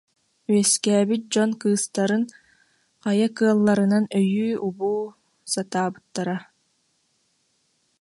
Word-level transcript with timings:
үөскээбит 0.51 1.23
дьон 1.31 1.51
кыыстарын 1.61 2.23
хайа 3.03 3.27
кыалларынан 3.37 4.05
өйүү- 4.19 4.61
убуу 4.67 5.01
сатаабыттара 5.51 6.37